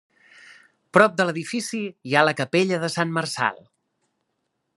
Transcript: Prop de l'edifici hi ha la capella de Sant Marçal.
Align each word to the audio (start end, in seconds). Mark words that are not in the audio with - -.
Prop 0.97 1.19
de 1.19 1.27
l'edifici 1.29 1.83
hi 1.91 2.15
ha 2.21 2.25
la 2.29 2.35
capella 2.41 2.81
de 2.85 2.93
Sant 2.95 3.17
Marçal. 3.19 3.63